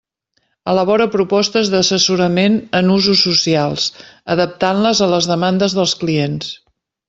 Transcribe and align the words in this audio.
Elabora 0.71 1.05
propostes 1.15 1.69
d'assessorament 1.73 2.57
en 2.81 2.89
usos 2.95 3.23
socials 3.27 3.87
adaptant-les 4.37 5.03
a 5.05 5.11
les 5.15 5.29
demandes 5.35 5.81
dels 5.83 5.95
clients. 6.05 6.53